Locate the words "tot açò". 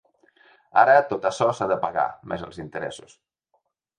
1.09-1.49